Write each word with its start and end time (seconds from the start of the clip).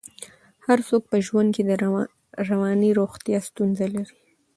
هر 0.65 0.79
څوک 0.87 1.03
په 1.11 1.17
ژوند 1.25 1.49
کې 1.55 1.63
د 1.65 1.71
رواني 2.49 2.89
روغتیا 2.99 3.39
ستونزه 3.49 3.85
لري. 3.95 4.17